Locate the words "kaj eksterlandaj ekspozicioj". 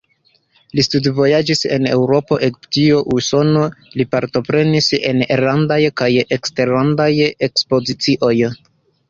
6.03-8.35